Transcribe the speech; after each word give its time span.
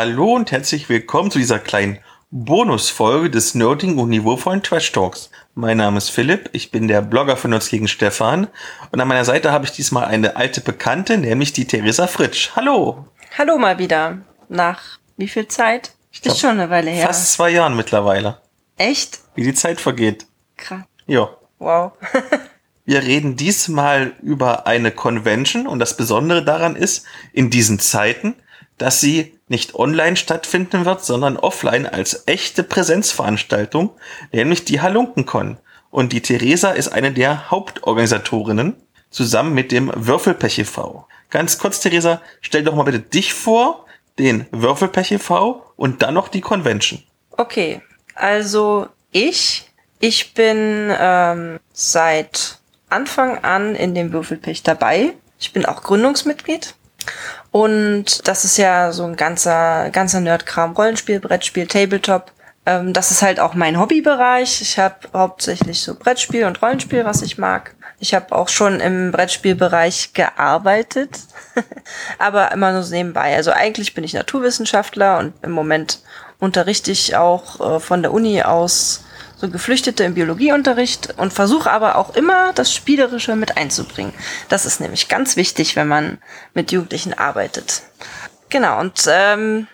Hallo 0.00 0.36
und 0.36 0.52
herzlich 0.52 0.88
willkommen 0.88 1.32
zu 1.32 1.40
dieser 1.40 1.58
kleinen 1.58 1.98
Bonusfolge 2.30 3.30
des 3.30 3.56
nerdigen 3.56 3.98
und 3.98 4.10
niveauvollen 4.10 4.62
Trash 4.62 4.92
Talks. 4.92 5.28
Mein 5.56 5.78
Name 5.78 5.98
ist 5.98 6.10
Philipp, 6.10 6.50
ich 6.52 6.70
bin 6.70 6.86
der 6.86 7.02
Blogger 7.02 7.36
von 7.36 7.52
uns 7.52 7.68
gegen 7.68 7.88
Stefan 7.88 8.46
und 8.92 9.00
an 9.00 9.08
meiner 9.08 9.24
Seite 9.24 9.50
habe 9.50 9.64
ich 9.64 9.72
diesmal 9.72 10.04
eine 10.04 10.36
alte 10.36 10.60
Bekannte, 10.60 11.18
nämlich 11.18 11.52
die 11.52 11.64
Theresa 11.64 12.06
Fritsch. 12.06 12.50
Hallo! 12.54 13.08
Hallo 13.36 13.58
mal 13.58 13.80
wieder. 13.80 14.18
Nach 14.48 15.00
wie 15.16 15.26
viel 15.26 15.48
Zeit? 15.48 15.94
Ich 16.12 16.22
glaub, 16.22 16.36
ist 16.36 16.42
schon 16.42 16.50
eine 16.50 16.70
Weile 16.70 16.92
her. 16.92 17.08
Fast 17.08 17.32
zwei 17.32 17.50
Jahren 17.50 17.74
mittlerweile. 17.74 18.40
Echt? 18.76 19.18
Wie 19.34 19.42
die 19.42 19.54
Zeit 19.54 19.80
vergeht. 19.80 20.26
Krass. 20.56 20.84
Ja. 21.08 21.28
Wow. 21.58 21.94
Wir 22.84 23.02
reden 23.02 23.34
diesmal 23.34 24.12
über 24.22 24.68
eine 24.68 24.92
Convention 24.92 25.66
und 25.66 25.80
das 25.80 25.96
Besondere 25.96 26.44
daran 26.44 26.76
ist, 26.76 27.04
in 27.32 27.50
diesen 27.50 27.80
Zeiten, 27.80 28.36
dass 28.78 29.00
sie 29.00 29.38
nicht 29.48 29.74
online 29.74 30.16
stattfinden 30.16 30.84
wird, 30.84 31.04
sondern 31.04 31.36
offline 31.36 31.86
als 31.86 32.24
echte 32.26 32.62
Präsenzveranstaltung, 32.62 33.90
nämlich 34.32 34.64
die 34.64 34.80
HalunkenCon. 34.80 35.58
Und 35.90 36.12
die 36.12 36.20
Theresa 36.20 36.70
ist 36.70 36.88
eine 36.88 37.12
der 37.12 37.50
Hauptorganisatorinnen, 37.50 38.76
zusammen 39.10 39.54
mit 39.54 39.72
dem 39.72 39.90
Würfelpech 39.94 40.58
e.V. 40.58 41.06
Ganz 41.30 41.58
kurz, 41.58 41.80
Theresa, 41.80 42.20
stell 42.40 42.62
doch 42.62 42.74
mal 42.74 42.84
bitte 42.84 43.00
dich 43.00 43.32
vor, 43.32 43.86
den 44.18 44.46
Würfelpech 44.50 45.12
e.V. 45.12 45.64
und 45.76 46.02
dann 46.02 46.14
noch 46.14 46.28
die 46.28 46.40
Convention. 46.40 47.02
Okay, 47.30 47.80
also 48.14 48.88
ich, 49.12 49.70
ich 50.00 50.34
bin 50.34 50.92
ähm, 50.98 51.58
seit 51.72 52.58
Anfang 52.90 53.38
an 53.44 53.74
in 53.74 53.94
dem 53.94 54.12
Würfelpech 54.12 54.62
dabei. 54.62 55.14
Ich 55.38 55.52
bin 55.52 55.64
auch 55.66 55.82
Gründungsmitglied 55.82 56.74
und 57.62 58.28
das 58.28 58.44
ist 58.44 58.56
ja 58.56 58.92
so 58.92 59.04
ein 59.04 59.16
ganzer, 59.16 59.90
ganzer 59.90 60.20
Nerdkram. 60.20 60.74
Rollenspiel, 60.76 61.18
Brettspiel, 61.18 61.66
Tabletop. 61.66 62.30
Ähm, 62.66 62.92
das 62.92 63.10
ist 63.10 63.20
halt 63.20 63.40
auch 63.40 63.54
mein 63.54 63.80
Hobbybereich. 63.80 64.62
Ich 64.62 64.78
habe 64.78 64.94
hauptsächlich 65.12 65.80
so 65.80 65.96
Brettspiel 65.96 66.44
und 66.44 66.62
Rollenspiel, 66.62 67.04
was 67.04 67.22
ich 67.22 67.36
mag. 67.36 67.74
Ich 67.98 68.14
habe 68.14 68.32
auch 68.32 68.48
schon 68.48 68.78
im 68.78 69.10
Brettspielbereich 69.10 70.12
gearbeitet, 70.12 71.18
aber 72.20 72.52
immer 72.52 72.70
nur 72.70 72.84
so 72.84 72.94
nebenbei. 72.94 73.34
Also 73.34 73.50
eigentlich 73.50 73.92
bin 73.92 74.04
ich 74.04 74.14
Naturwissenschaftler 74.14 75.18
und 75.18 75.34
im 75.42 75.50
Moment 75.50 76.00
unterrichte 76.38 76.92
ich 76.92 77.16
auch 77.16 77.76
äh, 77.76 77.80
von 77.80 78.02
der 78.02 78.12
Uni 78.12 78.40
aus 78.44 79.04
so 79.38 79.48
Geflüchtete 79.48 80.04
im 80.04 80.14
Biologieunterricht 80.14 81.14
und 81.16 81.32
versuche 81.32 81.70
aber 81.70 81.96
auch 81.96 82.14
immer 82.16 82.52
das 82.52 82.74
Spielerische 82.74 83.36
mit 83.36 83.56
einzubringen. 83.56 84.12
Das 84.48 84.66
ist 84.66 84.80
nämlich 84.80 85.08
ganz 85.08 85.36
wichtig, 85.36 85.76
wenn 85.76 85.88
man 85.88 86.18
mit 86.54 86.72
Jugendlichen 86.72 87.14
arbeitet. 87.14 87.82
Genau, 88.48 88.80
und 88.80 89.04
ähm, 89.08 89.68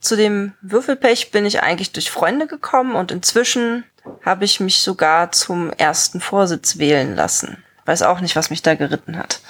zu 0.00 0.16
dem 0.16 0.54
Würfelpech 0.62 1.30
bin 1.30 1.46
ich 1.46 1.62
eigentlich 1.62 1.92
durch 1.92 2.10
Freunde 2.10 2.48
gekommen 2.48 2.96
und 2.96 3.12
inzwischen 3.12 3.84
habe 4.24 4.44
ich 4.44 4.58
mich 4.58 4.78
sogar 4.78 5.30
zum 5.30 5.70
ersten 5.70 6.20
Vorsitz 6.20 6.78
wählen 6.78 7.14
lassen. 7.14 7.62
Weiß 7.84 8.02
auch 8.02 8.20
nicht, 8.20 8.34
was 8.34 8.50
mich 8.50 8.62
da 8.62 8.74
geritten 8.74 9.16
hat. 9.16 9.40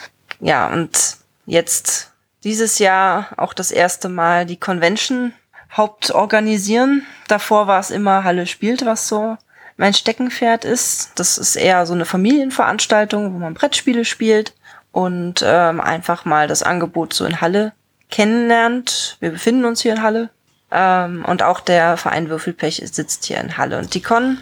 Ja, 0.41 0.70
und 0.70 1.16
jetzt 1.47 2.10
dieses 2.44 2.78
Jahr 2.78 3.30
auch 3.38 3.55
das 3.55 3.70
erste 3.70 4.08
Mal 4.08 4.44
die 4.44 4.58
Convention 4.58 5.33
Hauptorganisieren. 5.77 7.06
Davor 7.28 7.67
war 7.67 7.81
es 7.81 7.91
immer 7.91 8.25
Halle 8.25 8.47
spielt, 8.47 8.84
was 8.84 9.09
so 9.09 9.37
mein 9.77 9.95
Steckenpferd 9.95 10.65
ist. 10.65 11.12
Das 11.15 11.39
ist 11.39 11.56
eher 11.56 11.87
so 11.87 11.95
eine 11.95 12.05
Familienveranstaltung, 12.05 13.34
wo 13.34 13.39
man 13.39 13.55
Brettspiele 13.55 14.05
spielt 14.05 14.55
und 14.93 15.43
ähm, 15.45 15.81
einfach 15.81 16.25
mal 16.25 16.47
das 16.47 16.62
Angebot 16.62 17.15
so 17.15 17.25
in 17.25 17.41
Halle 17.41 17.73
kennenlernt. 18.11 19.17
Wir 19.20 19.31
befinden 19.31 19.65
uns 19.65 19.81
hier 19.81 19.93
in 19.93 20.03
Halle. 20.03 20.31
Ähm, 20.71 21.25
und 21.25 21.43
auch 21.43 21.61
der 21.61 21.97
Verein 21.97 22.28
Würfelpech 22.28 22.82
sitzt 22.93 23.25
hier 23.25 23.38
in 23.38 23.56
Halle. 23.56 23.78
Und 23.78 23.94
die 23.94 24.03
Con 24.03 24.38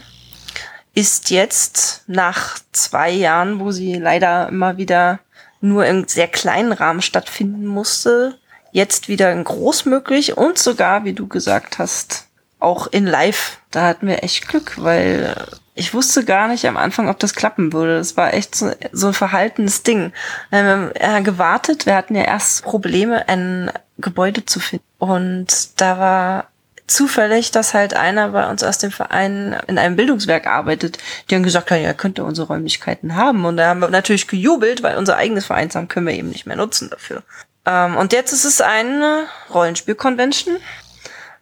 ist 0.95 1.31
jetzt 1.31 2.05
nach 2.09 2.59
zwei 2.73 3.11
Jahren, 3.11 3.61
wo 3.61 3.71
sie 3.71 3.95
leider 3.95 4.49
immer 4.49 4.77
wieder 4.77 5.21
nur 5.61 5.87
im 5.87 6.09
sehr 6.09 6.29
kleinen 6.29 6.73
Rahmen 6.73 7.03
stattfinden 7.03 7.67
musste, 7.67 8.39
jetzt 8.73 9.09
wieder 9.09 9.33
in 9.33 9.45
groß 9.45 9.87
möglich 9.87 10.37
und 10.37 10.59
sogar, 10.59 11.05
wie 11.05 11.13
du 11.13 11.27
gesagt 11.27 11.79
hast, 11.79 12.27
auch 12.59 12.87
in 12.87 13.07
live. 13.07 13.59
Da 13.71 13.87
hatten 13.87 14.07
wir 14.07 14.23
echt 14.23 14.49
Glück, 14.49 14.75
weil 14.77 15.35
ich 15.75 15.95
wusste 15.95 16.25
gar 16.25 16.49
nicht 16.49 16.67
am 16.67 16.77
Anfang, 16.77 17.09
ob 17.09 17.19
das 17.19 17.35
klappen 17.35 17.73
würde. 17.73 17.99
Das 17.99 18.17
war 18.17 18.35
echt 18.35 18.55
so, 18.55 18.71
so 18.93 19.09
ein 19.09 19.15
verhaltenes 19.15 19.83
Ding. 19.83 20.13
Wir 20.51 20.65
haben 20.65 20.91
äh, 20.95 21.23
gewartet, 21.23 21.87
wir 21.87 21.97
hatten 21.97 22.15
ja 22.15 22.23
erst 22.23 22.65
Probleme, 22.65 23.29
ein 23.29 23.71
Gebäude 23.99 24.45
zu 24.45 24.61
finden. 24.61 24.85
Und 24.99 25.81
da 25.81 25.99
war 25.99 26.47
zufällig, 26.87 27.51
dass 27.53 27.73
halt 27.73 27.95
einer 27.95 28.31
bei 28.31 28.51
uns 28.51 28.63
aus 28.63 28.79
dem 28.79 28.91
Verein 28.91 29.57
in 29.69 29.79
einem 29.79 29.97
Bildungswerk 29.97 30.47
arbeitet. 30.47 30.99
Die 31.31 31.35
haben 31.35 31.45
gesagt, 31.45 31.71
ja, 31.71 31.77
er 31.77 31.95
könnte 31.95 32.25
unsere 32.25 32.49
Räumlichkeiten 32.49 33.15
haben. 33.15 33.45
Und 33.45 33.57
da 33.57 33.69
haben 33.69 33.81
wir 33.81 33.89
natürlich 33.89 34.27
gejubelt, 34.27 34.83
weil 34.83 34.99
unser 34.99 35.17
eigenes 35.17 35.47
Vereinsamt 35.47 35.89
können 35.89 36.09
wir 36.09 36.15
eben 36.15 36.29
nicht 36.29 36.47
mehr 36.47 36.57
nutzen 36.57 36.91
dafür. 36.91 37.23
Ähm, 37.67 37.97
und 37.97 38.13
jetzt 38.13 38.33
ist 38.33 38.45
es 38.45 38.61
eine 38.61 39.27
Rollenspiel-Convention 39.53 40.57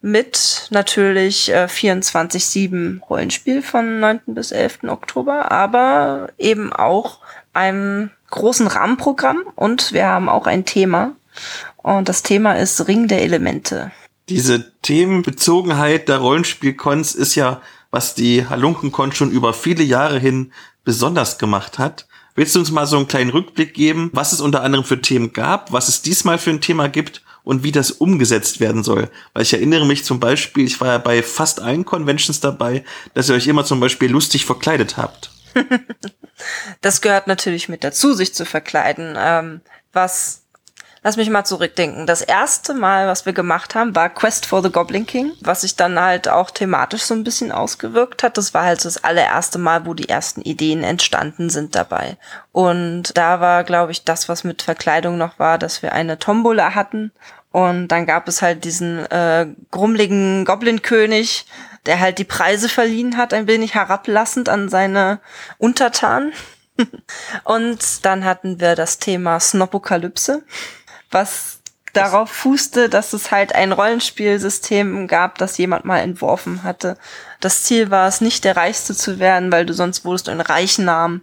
mit 0.01 0.69
natürlich 0.71 1.51
äh, 1.53 1.67
24-7 1.67 3.01
Rollenspiel 3.01 3.63
von 3.63 4.01
9. 4.01 4.21
bis 4.27 4.53
11. 4.53 4.85
Oktober, 4.89 5.51
aber 5.51 6.31
eben 6.39 6.73
auch 6.73 7.19
einem 7.53 8.11
großen 8.31 8.67
Rahmenprogramm 8.67 9.43
und 9.57 9.93
wir 9.93 10.07
haben 10.07 10.29
auch 10.29 10.47
ein 10.47 10.65
Thema. 10.65 11.13
Und 11.77 12.09
das 12.09 12.23
Thema 12.23 12.55
ist 12.55 12.87
Ring 12.89 13.09
der 13.09 13.23
Elemente. 13.23 13.91
Diese 14.29 14.73
Themenbezogenheit 14.83 16.09
der 16.09 16.19
Rollenspielcons 16.19 17.15
ist 17.15 17.35
ja, 17.35 17.63
was 17.91 18.15
die 18.15 18.47
Halunkencon 18.47 19.13
schon 19.13 19.31
über 19.31 19.55
viele 19.55 19.83
Jahre 19.83 20.19
hin 20.19 20.53
besonders 20.85 21.39
gemacht 21.39 21.79
hat. 21.79 22.08
Willst 22.39 22.55
du 22.55 22.61
uns 22.61 22.71
mal 22.71 22.87
so 22.87 22.97
einen 22.97 23.09
kleinen 23.09 23.31
Rückblick 23.31 23.75
geben, 23.75 24.11
was 24.13 24.33
es 24.33 24.41
unter 24.41 24.63
anderem 24.63 24.85
für 24.85 25.01
Themen 25.01 25.33
gab, 25.33 25.73
was 25.73 25.89
es 25.89 26.03
diesmal 26.03 26.39
für 26.39 26.51
ein 26.51 26.61
Thema 26.61 26.89
gibt 26.89 27.25
und 27.43 27.65
wie 27.65 27.73
das 27.73 27.91
umgesetzt 27.91 28.61
werden 28.61 28.85
soll? 28.85 29.11
Weil 29.33 29.43
ich 29.43 29.53
erinnere 29.55 29.85
mich 29.85 30.05
zum 30.05 30.21
Beispiel, 30.21 30.65
ich 30.65 30.81
war 30.81 30.87
ja 30.87 30.99
bei 30.99 31.25
fast 31.25 31.61
allen 31.61 31.85
Conventions 31.85 32.39
dabei, 32.39 32.85
dass 33.13 33.29
ihr 33.29 33.35
euch 33.35 33.49
immer 33.49 33.65
zum 33.65 33.81
Beispiel 33.81 34.09
lustig 34.09 34.47
verkleidet 34.47 34.97
habt. 34.97 35.33
das 36.81 37.01
gehört 37.01 37.27
natürlich 37.27 37.69
mit 37.69 37.83
dazu, 37.83 38.15
sich 38.15 38.33
zu 38.33 38.47
verkleiden. 38.47 39.17
Ähm, 39.19 39.61
was 39.93 40.45
Lass 41.03 41.17
mich 41.17 41.31
mal 41.31 41.45
zurückdenken. 41.45 42.07
Das 42.07 42.23
erste 42.23 42.75
Mal, 42.75 43.07
was 43.07 43.25
wir 43.25 43.33
gemacht 43.33 43.75
haben, 43.75 43.95
war 43.95 44.09
Quest 44.09 44.47
for 44.47 44.63
the 44.63 44.71
Goblin 44.71 45.07
King, 45.07 45.33
was 45.41 45.61
sich 45.61 45.77
dann 45.77 45.99
halt 45.99 46.29
auch 46.29 46.51
thematisch 46.51 47.03
so 47.03 47.15
ein 47.15 47.25
bisschen 47.25 47.53
ausgewirkt 47.53 48.23
hat. 48.23 48.37
Das 48.37 48.53
war 48.53 48.65
halt 48.65 48.81
so 48.81 48.89
das 48.89 49.05
allererste 49.05 49.59
Mal, 49.59 49.87
wo 49.87 49.95
die 49.95 50.09
ersten 50.09 50.43
Ideen 50.43 50.83
entstanden 50.83 51.51
sind 51.51 51.75
dabei. 51.75 52.17
Und 52.53 53.17
da 53.17 53.41
war, 53.41 53.65
glaube 53.65 53.93
ich, 53.93 54.05
das, 54.05 54.29
was 54.29 54.43
mit 54.45 54.63
Verkleidung 54.63 55.19
noch 55.19 55.39
war, 55.39 55.59
dass 55.59 55.83
wir 55.83 55.93
eine 55.93 56.19
Tombola 56.19 56.75
hatten. 56.75 57.13
Und 57.53 57.89
dann 57.89 58.05
gab 58.05 58.29
es 58.29 58.43
halt 58.43 58.65
diesen 58.65 59.07
äh, 59.07 59.47
grummligen 59.71 60.45
Goblin-König, 60.45 61.47
der 61.87 62.01
halt 62.01 62.19
die 62.19 62.25
Preise 62.25 62.69
verliehen 62.69 63.17
hat, 63.17 63.33
ein 63.33 63.47
wenig 63.47 63.75
herablassend 63.75 64.49
an 64.49 64.69
seine 64.69 65.21
Untertanen. 65.59 66.33
Und 67.45 68.05
dann 68.05 68.25
hatten 68.25 68.61
wir 68.61 68.75
das 68.75 68.99
Thema 68.99 69.41
Snopokalypse 69.41 70.43
was 71.11 71.61
darauf 71.93 72.31
fußte, 72.31 72.89
dass 72.89 73.13
es 73.13 73.31
halt 73.31 73.55
ein 73.55 73.73
Rollenspielsystem 73.73 75.09
gab, 75.09 75.39
das 75.39 75.59
jemand 75.59 75.85
mal 75.85 75.99
entworfen 75.99 76.63
hatte. 76.63 76.97
Das 77.41 77.63
Ziel 77.65 77.91
war 77.91 78.09
es, 78.09 78.21
nicht 78.21 78.45
der 78.45 78.57
Reichste 78.57 78.95
zu 78.95 79.19
werden, 79.19 79.51
weil 79.51 79.67
du 79.67 79.75
sonst 79.75 80.05
wurdest 80.05 80.29
ein 80.29 80.41
Reichnam. 80.41 81.23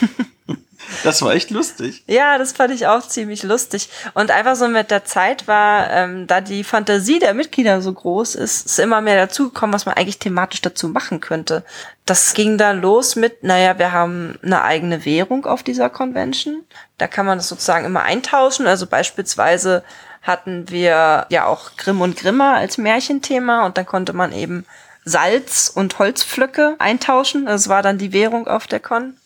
Das 1.04 1.22
war 1.22 1.34
echt 1.34 1.50
lustig. 1.50 2.04
Ja, 2.06 2.38
das 2.38 2.52
fand 2.52 2.72
ich 2.72 2.86
auch 2.86 3.06
ziemlich 3.06 3.42
lustig. 3.42 3.88
Und 4.14 4.30
einfach 4.30 4.56
so 4.56 4.68
mit 4.68 4.90
der 4.90 5.04
Zeit 5.04 5.48
war, 5.48 5.90
ähm, 5.90 6.26
da 6.26 6.40
die 6.40 6.64
Fantasie 6.64 7.18
der 7.18 7.34
Mitglieder 7.34 7.82
so 7.82 7.92
groß 7.92 8.34
ist, 8.34 8.66
ist 8.66 8.78
immer 8.78 9.00
mehr 9.00 9.16
dazugekommen, 9.16 9.74
was 9.74 9.86
man 9.86 9.96
eigentlich 9.96 10.18
thematisch 10.18 10.60
dazu 10.60 10.88
machen 10.88 11.20
könnte. 11.20 11.64
Das 12.04 12.34
ging 12.34 12.58
dann 12.58 12.80
los 12.80 13.16
mit, 13.16 13.42
naja, 13.42 13.78
wir 13.78 13.92
haben 13.92 14.38
eine 14.42 14.62
eigene 14.62 15.04
Währung 15.04 15.46
auf 15.46 15.62
dieser 15.62 15.88
Convention. 15.88 16.64
Da 16.98 17.06
kann 17.06 17.26
man 17.26 17.38
das 17.38 17.48
sozusagen 17.48 17.84
immer 17.84 18.02
eintauschen. 18.02 18.66
Also 18.66 18.86
beispielsweise 18.86 19.82
hatten 20.22 20.70
wir 20.70 21.26
ja 21.28 21.46
auch 21.46 21.76
Grimm 21.76 22.00
und 22.00 22.16
Grimmer 22.16 22.54
als 22.54 22.78
Märchenthema 22.78 23.66
und 23.66 23.76
dann 23.76 23.86
konnte 23.86 24.12
man 24.12 24.32
eben 24.32 24.66
Salz 25.04 25.70
und 25.74 25.98
Holzpflöcke 25.98 26.76
eintauschen. 26.78 27.46
Das 27.46 27.68
war 27.68 27.82
dann 27.82 27.98
die 27.98 28.12
Währung 28.12 28.46
auf 28.46 28.66
der 28.66 28.80
Con. 28.80 29.16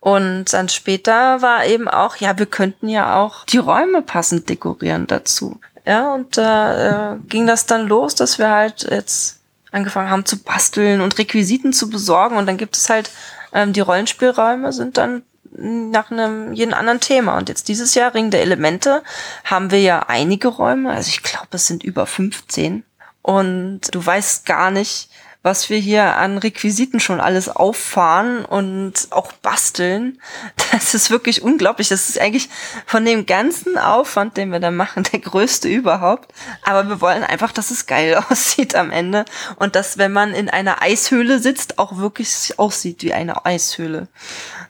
Und 0.00 0.52
dann 0.52 0.68
später 0.70 1.42
war 1.42 1.66
eben 1.66 1.86
auch, 1.86 2.16
ja, 2.16 2.38
wir 2.38 2.46
könnten 2.46 2.88
ja 2.88 3.20
auch 3.20 3.44
die 3.44 3.58
Räume 3.58 4.00
passend 4.00 4.48
dekorieren 4.48 5.06
dazu. 5.06 5.60
Ja, 5.86 6.14
und 6.14 6.36
da 6.36 7.12
äh, 7.12 7.16
ging 7.28 7.46
das 7.46 7.66
dann 7.66 7.86
los, 7.86 8.14
dass 8.14 8.38
wir 8.38 8.50
halt 8.50 8.86
jetzt 8.90 9.40
angefangen 9.72 10.10
haben 10.10 10.24
zu 10.24 10.42
basteln 10.42 11.00
und 11.00 11.18
Requisiten 11.18 11.72
zu 11.72 11.90
besorgen. 11.90 12.36
Und 12.36 12.46
dann 12.46 12.56
gibt 12.56 12.76
es 12.76 12.88
halt, 12.88 13.10
ähm, 13.52 13.72
die 13.72 13.80
Rollenspielräume 13.80 14.72
sind 14.72 14.96
dann 14.96 15.22
nach 15.52 16.10
einem 16.10 16.52
jeden 16.52 16.74
anderen 16.74 17.00
Thema. 17.00 17.36
Und 17.36 17.48
jetzt 17.48 17.68
dieses 17.68 17.94
Jahr 17.94 18.14
Ring 18.14 18.30
der 18.30 18.42
Elemente 18.42 19.02
haben 19.44 19.70
wir 19.70 19.80
ja 19.80 20.04
einige 20.08 20.48
Räume, 20.48 20.92
also 20.92 21.08
ich 21.08 21.22
glaube, 21.22 21.48
es 21.52 21.66
sind 21.66 21.82
über 21.82 22.06
15. 22.06 22.84
Und 23.22 23.80
du 23.92 24.04
weißt 24.04 24.46
gar 24.46 24.70
nicht, 24.70 25.10
was 25.42 25.70
wir 25.70 25.78
hier 25.78 26.16
an 26.16 26.36
Requisiten 26.36 27.00
schon 27.00 27.18
alles 27.18 27.48
auffahren 27.48 28.44
und 28.44 29.08
auch 29.10 29.32
basteln. 29.32 30.18
Das 30.72 30.94
ist 30.94 31.10
wirklich 31.10 31.42
unglaublich. 31.42 31.88
Das 31.88 32.08
ist 32.08 32.20
eigentlich 32.20 32.48
von 32.86 33.04
dem 33.04 33.26
ganzen 33.26 33.76
Aufwand, 33.76 34.36
den 34.36 34.52
wir 34.52 34.60
da 34.60 34.70
machen, 34.70 35.02
der 35.12 35.18
größte 35.18 35.68
überhaupt. 35.68 36.32
Aber 36.62 36.88
wir 36.88 37.00
wollen 37.00 37.24
einfach, 37.24 37.50
dass 37.50 37.72
es 37.72 37.86
geil 37.86 38.14
aussieht 38.30 38.76
am 38.76 38.90
Ende 38.92 39.24
und 39.56 39.74
dass, 39.74 39.98
wenn 39.98 40.12
man 40.12 40.32
in 40.32 40.48
einer 40.48 40.80
Eishöhle 40.80 41.40
sitzt, 41.40 41.78
auch 41.78 41.96
wirklich 41.96 42.54
aussieht 42.56 43.02
wie 43.02 43.12
eine 43.12 43.44
Eishöhle. 43.44 44.06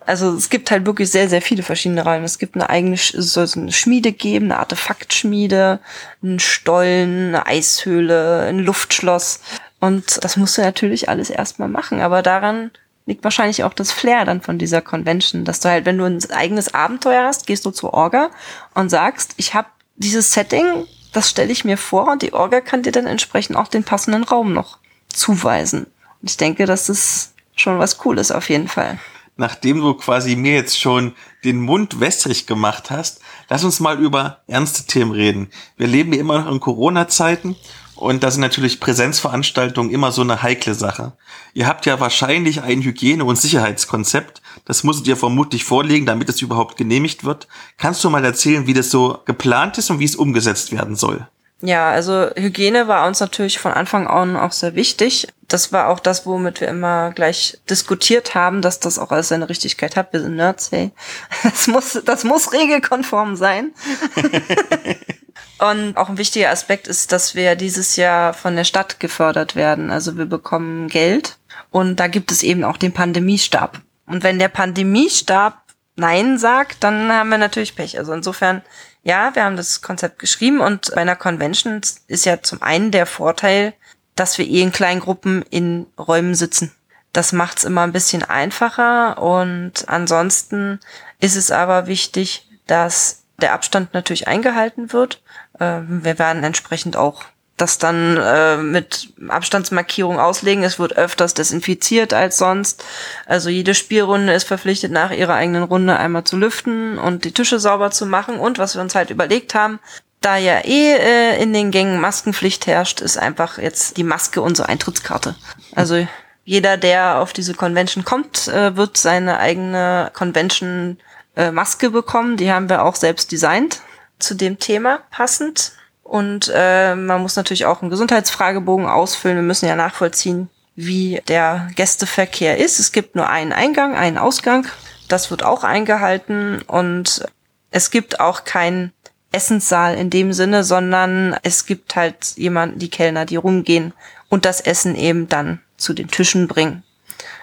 Also 0.07 0.35
es 0.35 0.49
gibt 0.49 0.71
halt 0.71 0.87
wirklich 0.87 1.11
sehr, 1.11 1.29
sehr 1.29 1.43
viele 1.43 1.63
verschiedene 1.63 2.03
Räume. 2.03 2.25
Es 2.25 2.39
gibt 2.39 2.55
eine 2.55 2.71
eigene 2.71 2.97
soll 2.97 3.45
es 3.45 3.57
eine 3.57 3.73
Schmiede 3.73 4.13
geben, 4.13 4.47
eine 4.47 4.59
Artefaktschmiede, 4.59 5.81
einen 6.23 6.41
Stollen, 6.41 7.35
eine 7.35 7.47
Eishöhle, 7.47 8.47
ein 8.49 8.59
Luftschloss. 8.59 9.41
Und 9.81 10.23
das 10.23 10.37
musst 10.37 10.59
du 10.59 10.63
natürlich 10.63 11.09
alles 11.09 11.31
erstmal 11.31 11.69
machen. 11.69 12.01
Aber 12.01 12.23
daran 12.23 12.71
liegt 13.07 13.25
wahrscheinlich 13.25 13.65
auch 13.65 13.75
das 13.75 13.91
Flair 13.91 14.25
dann 14.25 14.43
von 14.43 14.59
dieser 14.59 14.83
Convention, 14.83 15.45
dass 15.45 15.61
du 15.61 15.69
halt, 15.69 15.87
wenn 15.87 15.99
du 15.99 16.05
ein 16.05 16.31
eigenes 16.31 16.75
Abenteuer 16.75 17.25
hast, 17.25 17.47
gehst 17.47 17.65
du 17.67 17.71
zur 17.71 17.95
Orga 17.95 18.31
und 18.75 18.91
sagst, 18.91 19.35
ich 19.37 19.55
habe 19.55 19.69
dieses 19.97 20.33
Setting, 20.33 20.87
das 21.13 21.31
stelle 21.31 21.51
ich 21.51 21.65
mir 21.65 21.77
vor 21.77 22.11
und 22.13 22.23
die 22.23 22.33
Orga 22.33 22.61
kann 22.61 22.83
dir 22.83 22.93
dann 22.93 23.07
entsprechend 23.07 23.57
auch 23.57 23.69
den 23.69 23.85
passenden 23.85 24.23
Raum 24.23 24.53
noch 24.53 24.79
zuweisen. 25.09 25.87
Und 26.21 26.31
ich 26.31 26.37
denke, 26.37 26.67
das 26.67 26.89
ist 26.89 27.35
schon 27.57 27.79
was 27.79 27.99
Cooles 27.99 28.31
auf 28.31 28.49
jeden 28.49 28.69
Fall. 28.69 28.99
Nachdem 29.37 29.81
du 29.81 29.95
quasi 29.95 30.37
mir 30.37 30.53
jetzt 30.53 30.79
schon 30.79 31.15
den 31.45 31.61
Mund 31.61 31.99
wässrig 31.99 32.47
gemacht 32.47 32.91
hast, 32.91 33.21
lass 33.49 33.65
uns 33.65 33.81
mal 33.81 33.99
über 33.99 34.43
ernste 34.47 34.85
Themen 34.85 35.13
reden. 35.13 35.49
Wir 35.79 35.87
leben 35.87 36.13
hier 36.13 36.21
immer 36.21 36.39
noch 36.39 36.53
in 36.53 36.61
Corona-Zeiten 36.61 37.57
und 38.01 38.23
da 38.23 38.31
sind 38.31 38.41
natürlich 38.41 38.81
Präsenzveranstaltungen 38.81 39.91
immer 39.91 40.11
so 40.11 40.23
eine 40.23 40.43
heikle 40.43 40.75
Sache. 40.75 41.13
Ihr 41.53 41.67
habt 41.67 41.85
ja 41.85 42.01
wahrscheinlich 42.01 42.63
ein 42.63 42.83
Hygiene- 42.83 43.25
und 43.25 43.37
Sicherheitskonzept. 43.37 44.41
Das 44.65 44.85
musstet 44.85 45.07
ihr 45.07 45.17
vermutlich 45.17 45.65
vorlegen, 45.65 46.07
damit 46.07 46.29
es 46.29 46.41
überhaupt 46.41 46.77
genehmigt 46.77 47.25
wird. 47.25 47.47
Kannst 47.77 48.03
du 48.03 48.11
mal 48.11 48.25
erzählen, 48.25 48.67
wie 48.67 48.75
das 48.75 48.91
so 48.91 49.19
geplant 49.27 49.77
ist 49.77 49.91
und 49.91 49.99
wie 49.99 50.05
es 50.05 50.17
umgesetzt 50.17 50.73
werden 50.73 50.97
soll? 50.97 51.29
Ja, 51.63 51.91
also 51.91 52.31
Hygiene 52.37 52.89
war 52.89 53.07
uns 53.07 53.21
natürlich 53.21 53.59
von 53.59 53.73
Anfang 53.73 54.07
an 54.07 54.37
auch 54.37 54.53
sehr 54.53 54.75
wichtig. 54.75 55.29
Das 55.47 55.73
war 55.73 55.89
auch 55.89 56.01
das, 56.01 56.25
womit 56.25 56.61
wir 56.61 56.69
immer 56.69 57.11
gleich 57.13 57.59
diskutiert 57.69 58.35
haben, 58.35 58.63
dass 58.63 58.81
das 58.81 58.99
auch 58.99 59.11
alles 59.11 59.29
seine 59.29 59.49
Richtigkeit 59.49 59.97
hat. 59.97 60.13
Wir 60.13 60.21
sind 60.21 60.37
Nerds, 60.37 60.73
hey. 60.73 60.91
Das 61.43 61.67
muss, 61.67 62.01
das 62.05 62.25
muss 62.25 62.53
regelkonform 62.53 63.37
sein. 63.37 63.73
Und 65.59 65.99
auch 65.99 66.09
ein 66.09 66.17
wichtiger 66.17 66.51
Aspekt 66.51 66.89
ist, 66.89 67.13
dass 67.13 67.35
wir 67.35 67.55
dieses 67.55 67.97
Jahr 67.97 68.33
von 68.33 68.57
der 68.57 68.65
Stadt 68.65 68.99
gefördert 68.99 69.57
werden. 69.57 69.91
Also 69.91 70.17
wir 70.17 70.25
bekommen 70.25 70.89
Geld 70.89 71.37
und 71.71 71.97
da 71.97 72.07
gibt 72.07 72.33
es 72.33 72.43
eben 72.43 72.65
auch 72.65 72.79
den 72.79 72.93
Pandemiestab. 72.93 73.81
Und 74.07 74.23
wenn 74.23 74.39
der 74.39 74.49
Pandemiestab 74.49 75.63
Nein 75.97 76.39
sagt, 76.39 76.83
dann 76.83 77.13
haben 77.13 77.29
wir 77.29 77.37
natürlich 77.37 77.77
Pech. 77.77 77.99
Also 77.99 78.15
insofern, 78.15 78.63
ja, 79.03 79.35
wir 79.35 79.45
haben 79.45 79.57
das 79.57 79.83
Konzept 79.83 80.19
geschrieben 80.19 80.61
und 80.61 80.91
bei 80.95 81.01
einer 81.01 81.17
Convention 81.17 81.81
ist 82.07 82.25
ja 82.25 82.43
zum 82.43 82.63
einen 82.63 82.91
der 82.91 83.07
Vorteil, 83.07 83.73
dass 84.15 84.39
wir 84.39 84.47
eh 84.47 84.61
in 84.61 84.73
kleinen 84.73 85.01
Gruppen 85.01 85.43
in 85.51 85.87
Räumen 85.99 86.35
sitzen. 86.35 86.73
Das 87.13 87.33
macht's 87.33 87.65
immer 87.65 87.83
ein 87.83 87.93
bisschen 87.93 88.23
einfacher 88.23 89.21
und 89.21 89.89
ansonsten 89.89 90.79
ist 91.19 91.37
es 91.37 91.51
aber 91.51 91.87
wichtig, 91.87 92.49
dass 92.67 93.23
der 93.41 93.55
Abstand 93.55 93.95
natürlich 93.95 94.29
eingehalten 94.29 94.93
wird 94.93 95.23
äh, 95.61 95.81
wir 95.87 96.19
werden 96.19 96.43
entsprechend 96.43 96.97
auch 96.97 97.23
das 97.61 97.79
dann 97.79 98.17
äh, 98.17 98.57
mit 98.57 99.13
Abstandsmarkierung 99.29 100.19
auslegen. 100.19 100.65
Es 100.65 100.79
wird 100.79 100.97
öfters 100.97 101.35
desinfiziert 101.35 102.13
als 102.13 102.39
sonst. 102.39 102.85
Also 103.27 103.49
jede 103.51 103.75
Spielrunde 103.75 104.33
ist 104.33 104.47
verpflichtet, 104.47 104.93
nach 104.93 105.11
ihrer 105.11 105.35
eigenen 105.35 105.63
Runde 105.63 105.97
einmal 105.97 106.25
zu 106.25 106.37
lüften 106.37 106.99
und 106.99 107.25
die 107.25 107.33
Tische 107.33 107.61
sauber 107.61 107.91
zu 107.91 108.07
machen. 108.07 108.39
Und 108.39 108.59
was 108.59 108.75
wir 108.75 108.83
uns 108.83 108.95
halt 108.95 109.11
überlegt 109.11 109.55
haben, 109.55 109.79
da 110.21 110.37
ja 110.37 110.61
eh 110.65 110.97
äh, 110.97 111.43
in 111.43 111.53
den 111.53 111.71
Gängen 111.71 112.01
Maskenpflicht 112.01 112.67
herrscht, 112.67 113.01
ist 113.01 113.17
einfach 113.17 113.59
jetzt 113.59 113.97
die 113.97 114.05
Maske 114.05 114.43
unsere 114.43 114.69
Eintrittskarte. 114.69 115.35
Also 115.75 116.07
jeder, 116.45 116.77
der 116.77 117.19
auf 117.19 117.33
diese 117.33 117.55
Convention 117.55 118.05
kommt, 118.05 118.49
äh, 118.49 118.77
wird 118.77 118.97
seine 118.97 119.39
eigene 119.39 120.11
Convention 120.15 120.99
äh, 121.37 121.51
Maske 121.51 121.91
bekommen. 121.91 122.37
Die 122.37 122.53
haben 122.53 122.69
wir 122.69 122.85
auch 122.85 122.97
selbst 122.97 123.33
designt 123.33 123.81
zu 124.19 124.35
dem 124.35 124.59
Thema 124.59 125.01
passend. 125.11 125.73
Und 126.11 126.51
äh, 126.53 126.97
man 126.97 127.23
muss 127.23 127.37
natürlich 127.37 127.67
auch 127.67 127.83
einen 127.83 127.91
Gesundheitsfragebogen 127.91 128.87
ausfüllen. 128.87 129.37
Wir 129.37 129.45
müssen 129.45 129.69
ja 129.69 129.77
nachvollziehen, 129.77 130.49
wie 130.75 131.23
der 131.29 131.69
Gästeverkehr 131.77 132.59
ist. 132.59 132.81
Es 132.81 132.91
gibt 132.91 133.15
nur 133.15 133.29
einen 133.29 133.53
Eingang, 133.53 133.95
einen 133.95 134.19
Ausgang. 134.19 134.67
Das 135.07 135.31
wird 135.31 135.45
auch 135.45 135.63
eingehalten. 135.63 136.63
Und 136.63 137.25
es 137.71 137.93
gibt 137.93 138.19
auch 138.19 138.43
keinen 138.43 138.93
Essenssaal 139.31 139.95
in 139.95 140.11
dem 140.11 140.33
Sinne, 140.33 140.65
sondern 140.65 141.37
es 141.45 141.65
gibt 141.65 141.95
halt 141.95 142.37
jemanden, 142.37 142.81
die 142.81 142.91
Kellner, 142.91 143.25
die 143.25 143.37
rumgehen 143.37 143.93
und 144.29 144.45
das 144.45 144.61
Essen 144.61 144.97
eben 144.97 145.29
dann 145.29 145.61
zu 145.77 145.93
den 145.93 146.09
Tischen 146.09 146.49
bringen. 146.49 146.83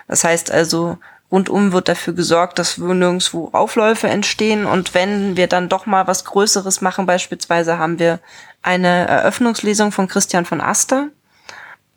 Das 0.10 0.26
heißt 0.26 0.52
also, 0.52 0.98
Rundum 1.32 1.74
wird 1.74 1.90
dafür 1.90 2.14
gesorgt, 2.14 2.58
dass 2.58 2.78
nirgendwo 2.78 3.50
Aufläufe 3.52 4.08
entstehen. 4.08 4.66
Und 4.66 4.94
wenn 4.94 5.36
wir 5.36 5.48
dann 5.48 5.68
doch 5.68 5.86
mal 5.86 6.08
was 6.08 6.24
Größeres 6.24 6.80
machen, 6.82 7.06
beispielsweise 7.06 7.78
haben 7.78 8.00
wir 8.00 8.20
eine 8.62 9.08
Eröffnungslesung 9.08 9.92
von 9.92 10.08
Christian 10.08 10.46
von 10.46 10.62
Aster. 10.62 11.10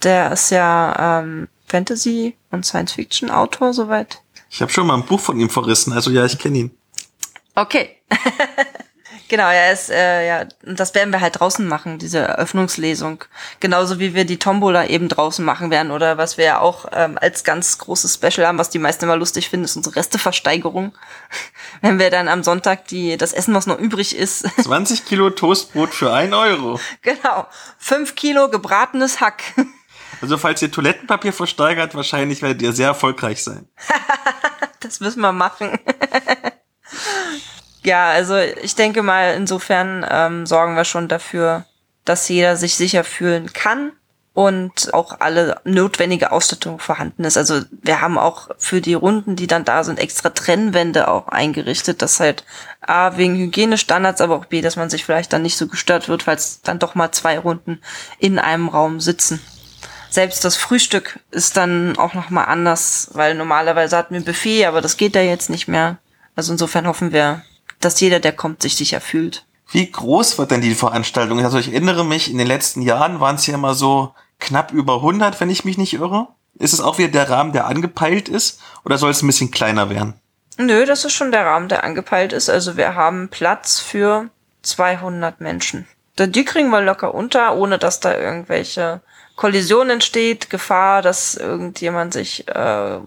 Der 0.02 0.32
ist 0.32 0.50
ja 0.50 1.20
ähm, 1.20 1.48
Fantasy- 1.66 2.36
und 2.50 2.64
Science-Fiction-Autor, 2.64 3.74
soweit. 3.74 4.22
Ich 4.50 4.60
habe 4.62 4.72
schon 4.72 4.86
mal 4.86 4.94
ein 4.94 5.04
Buch 5.04 5.20
von 5.20 5.38
ihm 5.38 5.50
verrissen, 5.50 5.92
also 5.92 6.10
ja, 6.10 6.24
ich 6.24 6.38
kenne 6.38 6.58
ihn. 6.58 6.70
Okay. 7.54 7.96
Genau, 9.30 9.48
ja, 9.48 9.70
ist, 9.70 9.90
äh, 9.90 10.26
ja, 10.26 10.44
das 10.62 10.92
werden 10.96 11.12
wir 11.12 11.20
halt 11.20 11.38
draußen 11.38 11.64
machen, 11.64 12.00
diese 12.00 12.18
Eröffnungslesung. 12.18 13.22
Genauso 13.60 14.00
wie 14.00 14.12
wir 14.12 14.24
die 14.24 14.40
Tombola 14.40 14.86
eben 14.86 15.08
draußen 15.08 15.44
machen 15.44 15.70
werden 15.70 15.92
oder 15.92 16.18
was 16.18 16.36
wir 16.36 16.46
ja 16.46 16.58
auch 16.58 16.86
ähm, 16.90 17.16
als 17.16 17.44
ganz 17.44 17.78
großes 17.78 18.12
Special 18.12 18.44
haben, 18.44 18.58
was 18.58 18.70
die 18.70 18.80
meisten 18.80 19.04
immer 19.04 19.16
lustig 19.16 19.48
finden, 19.48 19.66
ist 19.66 19.76
unsere 19.76 19.94
Resteversteigerung. 19.94 20.98
Wenn 21.80 22.00
wir 22.00 22.10
dann 22.10 22.26
am 22.26 22.42
Sonntag 22.42 22.88
die, 22.88 23.16
das 23.16 23.32
Essen, 23.32 23.54
was 23.54 23.68
noch 23.68 23.78
übrig 23.78 24.16
ist. 24.16 24.48
20 24.64 25.04
Kilo 25.04 25.30
Toastbrot 25.30 25.90
für 25.90 26.12
ein 26.12 26.34
Euro. 26.34 26.80
Genau. 27.02 27.46
Fünf 27.78 28.16
Kilo 28.16 28.50
gebratenes 28.50 29.20
Hack. 29.20 29.44
Also 30.22 30.36
falls 30.36 30.60
ihr 30.60 30.70
Toilettenpapier 30.70 31.32
versteigert, 31.32 31.94
wahrscheinlich 31.94 32.42
werdet 32.42 32.60
ihr 32.60 32.74
sehr 32.74 32.88
erfolgreich 32.88 33.42
sein. 33.42 33.66
das 34.80 35.00
müssen 35.00 35.22
wir 35.22 35.32
machen 35.32 35.78
ja, 37.82 38.10
also 38.10 38.36
ich 38.36 38.74
denke 38.74 39.02
mal, 39.02 39.34
insofern 39.34 40.06
ähm, 40.08 40.46
sorgen 40.46 40.76
wir 40.76 40.84
schon 40.84 41.08
dafür, 41.08 41.64
dass 42.04 42.28
jeder 42.28 42.56
sich 42.56 42.74
sicher 42.74 43.04
fühlen 43.04 43.52
kann 43.52 43.92
und 44.32 44.94
auch 44.94 45.20
alle 45.20 45.60
notwendige 45.64 46.30
Ausstattung 46.30 46.78
vorhanden 46.78 47.24
ist. 47.24 47.36
Also 47.36 47.62
wir 47.82 48.00
haben 48.00 48.16
auch 48.16 48.48
für 48.58 48.80
die 48.80 48.94
Runden, 48.94 49.34
die 49.34 49.46
dann 49.46 49.64
da 49.64 49.82
sind, 49.82 49.98
extra 49.98 50.30
Trennwände 50.30 51.08
auch 51.08 51.28
eingerichtet, 51.28 52.00
dass 52.00 52.20
halt 52.20 52.44
A, 52.80 53.16
wegen 53.16 53.36
Hygienestandards, 53.36 54.20
aber 54.20 54.36
auch 54.36 54.46
B, 54.46 54.60
dass 54.60 54.76
man 54.76 54.88
sich 54.88 55.04
vielleicht 55.04 55.32
dann 55.32 55.42
nicht 55.42 55.56
so 55.56 55.66
gestört 55.66 56.08
wird, 56.08 56.22
falls 56.22 56.62
dann 56.62 56.78
doch 56.78 56.94
mal 56.94 57.12
zwei 57.12 57.38
Runden 57.38 57.80
in 58.18 58.38
einem 58.38 58.68
Raum 58.68 59.00
sitzen. 59.00 59.40
Selbst 60.10 60.44
das 60.44 60.56
Frühstück 60.56 61.20
ist 61.30 61.56
dann 61.56 61.96
auch 61.96 62.14
nochmal 62.14 62.46
anders, 62.46 63.10
weil 63.12 63.34
normalerweise 63.34 63.96
hatten 63.96 64.14
wir 64.14 64.20
ein 64.20 64.24
Buffet, 64.24 64.66
aber 64.66 64.80
das 64.80 64.96
geht 64.96 65.14
ja 65.14 65.22
jetzt 65.22 65.50
nicht 65.50 65.68
mehr. 65.68 65.98
Also 66.34 66.52
insofern 66.52 66.86
hoffen 66.86 67.12
wir, 67.12 67.42
dass 67.80 68.00
jeder, 68.00 68.20
der 68.20 68.32
kommt, 68.32 68.62
sich 68.62 68.76
sicher 68.76 69.00
fühlt. 69.00 69.44
Wie 69.72 69.90
groß 69.90 70.38
wird 70.38 70.50
denn 70.50 70.60
die 70.60 70.74
Veranstaltung? 70.74 71.44
Also 71.44 71.58
ich 71.58 71.68
erinnere 71.68 72.04
mich, 72.04 72.30
in 72.30 72.38
den 72.38 72.46
letzten 72.46 72.82
Jahren 72.82 73.20
waren 73.20 73.36
es 73.36 73.46
ja 73.46 73.54
immer 73.54 73.74
so 73.74 74.14
knapp 74.38 74.72
über 74.72 74.96
100, 74.96 75.40
wenn 75.40 75.50
ich 75.50 75.64
mich 75.64 75.78
nicht 75.78 75.94
irre. 75.94 76.28
Ist 76.58 76.72
es 76.72 76.80
auch 76.80 76.98
wieder 76.98 77.08
der 77.08 77.30
Rahmen, 77.30 77.52
der 77.52 77.66
angepeilt 77.66 78.28
ist? 78.28 78.60
Oder 78.84 78.98
soll 78.98 79.10
es 79.10 79.22
ein 79.22 79.26
bisschen 79.26 79.50
kleiner 79.50 79.88
werden? 79.88 80.14
Nö, 80.58 80.84
das 80.84 81.04
ist 81.04 81.12
schon 81.12 81.30
der 81.30 81.46
Rahmen, 81.46 81.68
der 81.68 81.84
angepeilt 81.84 82.32
ist. 82.32 82.50
Also 82.50 82.76
wir 82.76 82.94
haben 82.94 83.28
Platz 83.28 83.78
für 83.78 84.28
200 84.62 85.40
Menschen. 85.40 85.86
Die 86.18 86.44
kriegen 86.44 86.70
wir 86.70 86.82
locker 86.82 87.14
unter, 87.14 87.56
ohne 87.56 87.78
dass 87.78 88.00
da 88.00 88.14
irgendwelche 88.14 89.00
Kollisionen 89.36 89.92
entsteht, 89.92 90.50
Gefahr, 90.50 91.00
dass 91.00 91.34
irgendjemand 91.34 92.12
sich 92.12 92.46
äh, 92.48 92.98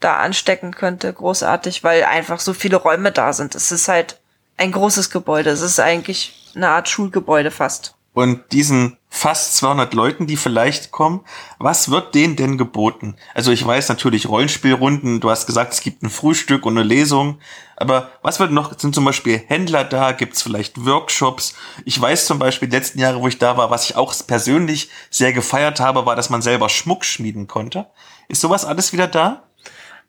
da 0.00 0.16
anstecken 0.16 0.72
könnte, 0.72 1.12
großartig, 1.12 1.84
weil 1.84 2.04
einfach 2.04 2.40
so 2.40 2.52
viele 2.52 2.76
Räume 2.76 3.12
da 3.12 3.32
sind. 3.32 3.54
Es 3.54 3.70
ist 3.70 3.88
halt 3.88 4.18
ein 4.56 4.72
großes 4.72 5.10
Gebäude. 5.10 5.50
Es 5.50 5.60
ist 5.60 5.78
eigentlich 5.78 6.52
eine 6.54 6.68
Art 6.68 6.88
Schulgebäude 6.88 7.50
fast. 7.50 7.94
Und 8.12 8.52
diesen 8.52 8.98
fast 9.08 9.56
200 9.58 9.94
Leuten, 9.94 10.26
die 10.26 10.36
vielleicht 10.36 10.90
kommen. 10.90 11.20
Was 11.58 11.90
wird 11.90 12.14
denen 12.14 12.36
denn 12.36 12.58
geboten? 12.58 13.16
Also 13.34 13.52
ich 13.52 13.64
weiß 13.64 13.88
natürlich 13.88 14.28
Rollenspielrunden, 14.28 15.20
du 15.20 15.30
hast 15.30 15.46
gesagt, 15.46 15.72
es 15.72 15.80
gibt 15.80 16.02
ein 16.02 16.10
Frühstück 16.10 16.66
und 16.66 16.76
eine 16.76 16.86
Lesung, 16.86 17.38
aber 17.76 18.10
was 18.22 18.40
wird 18.40 18.52
noch, 18.52 18.76
sind 18.78 18.94
zum 18.94 19.04
Beispiel 19.04 19.42
Händler 19.46 19.84
da, 19.84 20.12
gibt 20.12 20.34
es 20.34 20.42
vielleicht 20.42 20.84
Workshops? 20.84 21.54
Ich 21.84 22.00
weiß 22.00 22.26
zum 22.26 22.38
Beispiel, 22.38 22.68
die 22.68 22.76
letzten 22.76 22.98
Jahre, 22.98 23.20
wo 23.20 23.28
ich 23.28 23.38
da 23.38 23.56
war, 23.56 23.70
was 23.70 23.84
ich 23.84 23.96
auch 23.96 24.14
persönlich 24.26 24.90
sehr 25.10 25.32
gefeiert 25.32 25.80
habe, 25.80 26.04
war, 26.04 26.16
dass 26.16 26.30
man 26.30 26.42
selber 26.42 26.68
Schmuck 26.68 27.04
schmieden 27.04 27.46
konnte. 27.46 27.86
Ist 28.28 28.40
sowas 28.40 28.64
alles 28.64 28.92
wieder 28.92 29.08
da? 29.08 29.44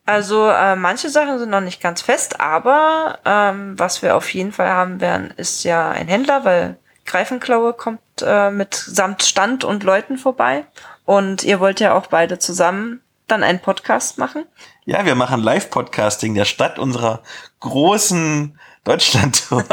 Also 0.04 0.48
äh, 0.48 0.74
manche 0.74 1.10
Sachen 1.10 1.38
sind 1.38 1.50
noch 1.50 1.60
nicht 1.60 1.80
ganz 1.80 2.02
fest, 2.02 2.40
aber 2.40 3.20
ähm, 3.24 3.78
was 3.78 4.02
wir 4.02 4.16
auf 4.16 4.32
jeden 4.34 4.52
Fall 4.52 4.68
haben 4.68 5.00
werden, 5.00 5.32
ist 5.36 5.62
ja 5.62 5.90
ein 5.90 6.08
Händler, 6.08 6.44
weil 6.44 6.76
Greifenklaue 7.04 7.72
kommt 7.72 8.00
äh, 8.20 8.50
mit 8.50 8.74
samt 8.74 9.22
Stand 9.22 9.64
und 9.64 9.84
Leuten 9.84 10.18
vorbei. 10.18 10.64
Und 11.04 11.44
ihr 11.44 11.60
wollt 11.60 11.80
ja 11.80 11.94
auch 11.94 12.06
beide 12.06 12.38
zusammen 12.38 13.00
dann 13.26 13.42
einen 13.42 13.60
Podcast 13.60 14.18
machen. 14.18 14.44
Ja, 14.84 15.04
wir 15.04 15.14
machen 15.14 15.40
Live-Podcasting 15.40 16.34
der 16.34 16.44
Stadt 16.44 16.78
unserer 16.78 17.22
großen 17.60 18.58
Deutschland-Tour. 18.84 19.64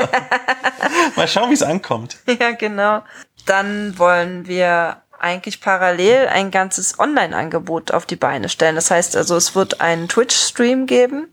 Mal 1.16 1.28
schauen, 1.28 1.50
wie 1.50 1.56
es 1.56 1.64
ankommt. 1.64 2.18
Ja, 2.40 2.52
genau. 2.52 3.04
Dann 3.46 3.98
wollen 3.98 4.48
wir 4.48 5.02
eigentlich 5.22 5.62
parallel 5.62 6.28
ein 6.28 6.52
ganzes 6.52 7.00
Online-Angebot 7.00 7.92
auf 7.92 8.06
die 8.06 8.16
Beine 8.16 8.50
stellen. 8.50 8.76
Das 8.76 8.92
heißt 8.92 9.16
also, 9.16 9.36
es 9.36 9.56
wird 9.56 9.82
einen 9.82 10.08
Twitch-Stream 10.08 10.86
geben, 10.86 11.28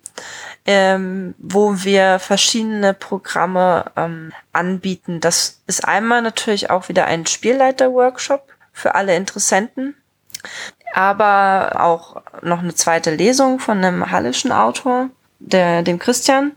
ähm, 0.65 1.35
wo 1.39 1.83
wir 1.85 2.19
verschiedene 2.19 2.95
Programme 2.95 3.91
ähm, 3.97 4.33
anbieten. 4.53 5.21
Das 5.21 5.61
ist 5.67 5.87
einmal 5.87 6.23
natürlich 6.23 6.71
auch 6.71 6.89
wieder 6.89 7.07
ein 7.07 7.27
Spielleiter-Workshop 7.27 8.49
für 8.73 8.95
alle 8.95 9.17
Interessenten, 9.17 9.95
aber 10.93 11.81
auch 11.81 12.23
noch 12.43 12.61
eine 12.61 12.75
zweite 12.75 13.15
Lesung 13.15 13.59
von 13.59 13.79
einem 13.79 14.11
hallischen 14.11 14.53
Autor, 14.53 15.09
der, 15.39 15.83
dem 15.83 15.99
Christian. 15.99 16.53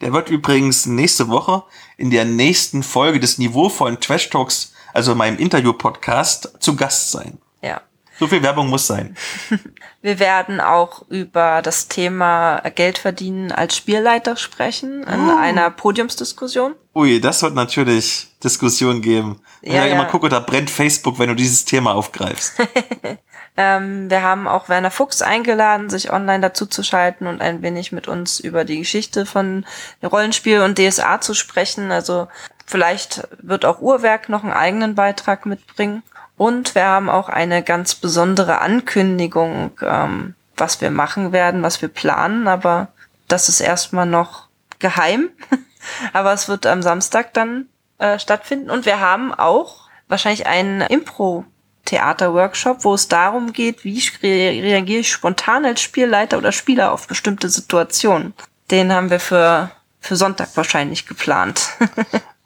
Der 0.00 0.12
wird 0.12 0.30
übrigens 0.30 0.86
nächste 0.86 1.28
Woche 1.28 1.62
in 1.96 2.10
der 2.10 2.24
nächsten 2.24 2.82
Folge 2.82 3.20
des 3.20 3.38
niveauvollen 3.38 4.00
Trash 4.00 4.30
Talks 4.30 4.71
also 4.92 5.14
meinem 5.14 5.38
Interview-Podcast, 5.38 6.56
zu 6.60 6.76
Gast 6.76 7.10
sein. 7.10 7.38
Ja. 7.62 7.80
So 8.18 8.28
viel 8.28 8.42
Werbung 8.42 8.68
muss 8.68 8.86
sein. 8.86 9.16
Wir 10.02 10.18
werden 10.18 10.60
auch 10.60 11.08
über 11.08 11.62
das 11.62 11.88
Thema 11.88 12.60
Geld 12.74 12.98
verdienen 12.98 13.50
als 13.50 13.76
Spielleiter 13.76 14.36
sprechen 14.36 15.02
in 15.04 15.28
oh. 15.28 15.36
einer 15.36 15.70
Podiumsdiskussion. 15.70 16.74
Ui, 16.94 17.20
das 17.20 17.42
wird 17.42 17.54
natürlich 17.54 18.28
Diskussion 18.44 19.00
geben. 19.00 19.40
Ja, 19.62 19.86
ja, 19.86 19.86
immer 19.86 20.04
gucke, 20.04 20.28
da 20.28 20.40
brennt 20.40 20.70
Facebook, 20.70 21.18
wenn 21.18 21.30
du 21.30 21.34
dieses 21.34 21.64
Thema 21.64 21.94
aufgreifst. 21.94 22.54
ähm, 23.56 24.10
wir 24.10 24.22
haben 24.22 24.48
auch 24.48 24.68
Werner 24.68 24.90
Fuchs 24.90 25.22
eingeladen, 25.22 25.90
sich 25.90 26.12
online 26.12 26.40
dazu 26.40 26.66
zu 26.66 26.82
schalten 26.82 27.26
und 27.26 27.42
ein 27.42 27.62
wenig 27.62 27.92
mit 27.92 28.08
uns 28.08 28.40
über 28.40 28.64
die 28.64 28.78
Geschichte 28.78 29.26
von 29.26 29.66
Rollenspiel 30.02 30.60
und 30.60 30.78
DSA 30.78 31.20
zu 31.20 31.34
sprechen. 31.34 31.90
Also 31.92 32.28
Vielleicht 32.72 33.28
wird 33.42 33.66
auch 33.66 33.80
Uhrwerk 33.80 34.30
noch 34.30 34.44
einen 34.44 34.54
eigenen 34.54 34.94
Beitrag 34.94 35.44
mitbringen. 35.44 36.02
Und 36.38 36.74
wir 36.74 36.86
haben 36.86 37.10
auch 37.10 37.28
eine 37.28 37.62
ganz 37.62 37.94
besondere 37.94 38.62
Ankündigung, 38.62 39.72
ähm, 39.82 40.34
was 40.56 40.80
wir 40.80 40.90
machen 40.90 41.32
werden, 41.32 41.62
was 41.62 41.82
wir 41.82 41.90
planen, 41.90 42.48
aber 42.48 42.88
das 43.28 43.50
ist 43.50 43.60
erstmal 43.60 44.06
noch 44.06 44.48
geheim. 44.78 45.28
aber 46.14 46.32
es 46.32 46.48
wird 46.48 46.64
am 46.64 46.80
Samstag 46.80 47.34
dann 47.34 47.66
äh, 47.98 48.18
stattfinden. 48.18 48.70
Und 48.70 48.86
wir 48.86 49.00
haben 49.00 49.34
auch 49.34 49.88
wahrscheinlich 50.08 50.46
einen 50.46 50.80
Impro 50.80 51.44
Theater-Workshop, 51.84 52.84
wo 52.84 52.94
es 52.94 53.08
darum 53.08 53.52
geht, 53.52 53.84
wie 53.84 54.00
reagiere 54.22 55.00
ich 55.00 55.10
spontan 55.10 55.64
als 55.64 55.80
Spielleiter 55.80 56.38
oder 56.38 56.52
Spieler 56.52 56.92
auf 56.92 57.08
bestimmte 57.08 57.48
Situationen. 57.48 58.34
Den 58.70 58.92
haben 58.92 59.10
wir 59.10 59.20
für, 59.20 59.70
für 60.00 60.16
Sonntag 60.16 60.50
wahrscheinlich 60.54 61.06
geplant. 61.06 61.70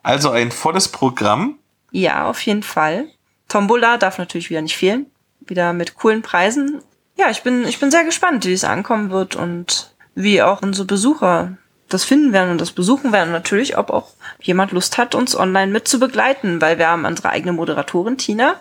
Also 0.07 0.31
ein 0.31 0.53
volles 0.53 0.87
Programm. 0.87 1.59
Ja, 1.91 2.29
auf 2.31 2.41
jeden 2.43 2.63
Fall. 2.63 3.09
Tombola 3.49 3.97
darf 3.97 4.19
natürlich 4.19 4.51
wieder 4.51 4.63
nicht 4.63 4.77
fehlen. 4.77 5.07
Wieder 5.41 5.73
mit 5.73 5.97
coolen 5.97 6.23
Preisen. 6.23 6.81
Ja, 7.17 7.29
ich 7.29 7.43
bin, 7.43 7.67
ich 7.67 7.81
bin 7.81 7.91
sehr 7.91 8.05
gespannt, 8.05 8.45
wie 8.45 8.53
es 8.53 8.63
ankommen 8.63 9.11
wird 9.11 9.35
und 9.35 9.97
wie 10.15 10.43
auch 10.43 10.63
unsere 10.63 10.87
Besucher 10.87 11.57
das 11.89 12.05
finden 12.05 12.33
werden 12.33 12.53
und 12.53 12.61
das 12.61 12.71
besuchen 12.71 13.11
werden. 13.11 13.31
Und 13.31 13.33
natürlich, 13.33 13.79
ob 13.79 13.91
auch 13.91 14.11
jemand 14.41 14.71
Lust 14.71 14.97
hat, 14.97 15.17
uns 15.17 15.37
online 15.37 15.73
mit 15.73 15.89
zu 15.89 15.99
begleiten, 15.99 16.61
weil 16.61 16.79
wir 16.79 16.87
haben 16.87 17.05
unsere 17.05 17.31
eigene 17.31 17.53
Moderatorin, 17.53 18.17
Tina, 18.17 18.61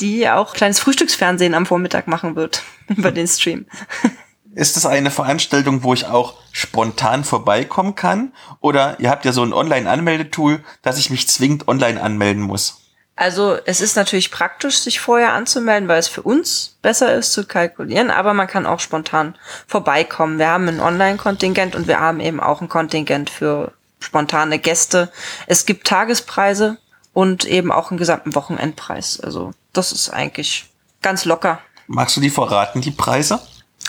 die 0.00 0.28
auch 0.28 0.54
kleines 0.54 0.80
Frühstücksfernsehen 0.80 1.54
am 1.54 1.66
Vormittag 1.66 2.08
machen 2.08 2.36
wird 2.36 2.62
über 2.88 3.12
den 3.12 3.26
Stream. 3.26 3.66
Ist 4.54 4.76
es 4.76 4.86
eine 4.86 5.10
Veranstaltung, 5.10 5.82
wo 5.82 5.94
ich 5.94 6.06
auch 6.06 6.34
spontan 6.52 7.24
vorbeikommen 7.24 7.96
kann? 7.96 8.32
Oder 8.60 9.00
ihr 9.00 9.10
habt 9.10 9.24
ja 9.24 9.32
so 9.32 9.42
ein 9.42 9.52
Online-Anmeldetool, 9.52 10.62
dass 10.82 10.98
ich 10.98 11.10
mich 11.10 11.28
zwingend 11.28 11.66
online 11.66 12.00
anmelden 12.00 12.42
muss? 12.42 12.80
Also 13.16 13.56
es 13.64 13.80
ist 13.80 13.96
natürlich 13.96 14.32
praktisch, 14.32 14.78
sich 14.78 14.98
vorher 15.00 15.34
anzumelden, 15.34 15.88
weil 15.88 16.00
es 16.00 16.08
für 16.08 16.22
uns 16.22 16.76
besser 16.82 17.14
ist 17.14 17.32
zu 17.32 17.46
kalkulieren, 17.46 18.10
aber 18.10 18.34
man 18.34 18.48
kann 18.48 18.66
auch 18.66 18.80
spontan 18.80 19.36
vorbeikommen. 19.68 20.38
Wir 20.38 20.48
haben 20.48 20.68
ein 20.68 20.80
Online-Kontingent 20.80 21.76
und 21.76 21.86
wir 21.86 22.00
haben 22.00 22.18
eben 22.18 22.40
auch 22.40 22.60
ein 22.60 22.68
Kontingent 22.68 23.30
für 23.30 23.72
spontane 24.00 24.58
Gäste. 24.58 25.12
Es 25.46 25.64
gibt 25.64 25.86
Tagespreise 25.86 26.78
und 27.14 27.46
eben 27.46 27.72
auch 27.72 27.90
einen 27.90 27.98
gesamten 27.98 28.34
Wochenendpreis. 28.34 29.18
Also 29.20 29.52
das 29.72 29.92
ist 29.92 30.10
eigentlich 30.10 30.66
ganz 31.00 31.24
locker. 31.24 31.60
Magst 31.86 32.16
du 32.16 32.20
die 32.20 32.30
verraten, 32.30 32.82
die 32.82 32.90
Preise? 32.90 33.40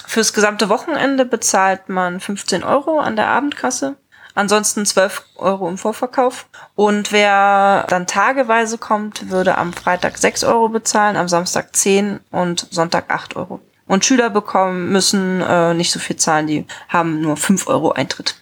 Fürs 0.08 0.32
gesamte 0.32 0.70
Wochenende 0.70 1.26
bezahlt 1.26 1.90
man 1.90 2.20
15 2.22 2.64
Euro 2.64 3.00
an 3.00 3.16
der 3.18 3.28
Abendkasse. 3.28 3.98
Ansonsten 4.36 4.86
12 4.86 5.24
Euro 5.38 5.70
im 5.70 5.78
Vorverkauf. 5.78 6.48
Und 6.76 7.12
wer 7.14 7.86
dann 7.88 8.06
tageweise 8.06 8.78
kommt, 8.78 9.30
würde 9.30 9.58
am 9.58 9.72
Freitag 9.72 10.18
6 10.18 10.44
Euro 10.44 10.70
bezahlen, 10.70 11.16
am 11.16 11.30
Samstag 11.30 11.76
10 11.76 12.20
und 12.32 12.68
Sonntag 12.70 13.06
8 13.10 13.38
Euro. 13.38 13.62
Und 13.88 14.04
Schüler 14.04 14.30
bekommen, 14.30 14.92
müssen 14.92 15.42
äh, 15.42 15.74
nicht 15.74 15.92
so 15.92 16.00
viel 16.00 16.18
zahlen, 16.18 16.48
die 16.48 16.66
haben 16.90 17.22
nur 17.22 17.38
5 17.38 17.68
Euro 17.68 17.92
Eintritt. 17.94 18.36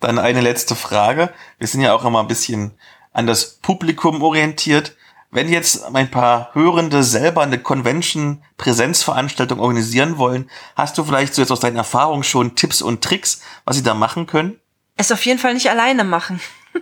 Dann 0.00 0.18
eine 0.18 0.42
letzte 0.42 0.74
Frage. 0.74 1.30
Wir 1.58 1.68
sind 1.68 1.80
ja 1.80 1.94
auch 1.94 2.04
immer 2.04 2.20
ein 2.20 2.28
bisschen 2.28 2.72
an 3.18 3.26
das 3.26 3.56
Publikum 3.56 4.22
orientiert. 4.22 4.96
Wenn 5.32 5.50
jetzt 5.50 5.84
ein 5.84 6.10
paar 6.10 6.54
Hörende 6.54 7.02
selber 7.02 7.42
eine 7.42 7.58
Convention-Präsenzveranstaltung 7.58 9.58
organisieren 9.58 10.18
wollen, 10.18 10.48
hast 10.76 10.96
du 10.96 11.04
vielleicht 11.04 11.34
so 11.34 11.42
jetzt 11.42 11.50
aus 11.50 11.60
deinen 11.60 11.76
Erfahrungen 11.76 12.22
schon 12.22 12.54
Tipps 12.54 12.80
und 12.80 13.02
Tricks, 13.02 13.42
was 13.64 13.76
sie 13.76 13.82
da 13.82 13.94
machen 13.94 14.28
können? 14.28 14.60
Es 14.96 15.10
auf 15.10 15.26
jeden 15.26 15.40
Fall 15.40 15.54
nicht 15.54 15.68
alleine 15.68 16.04
machen. 16.04 16.40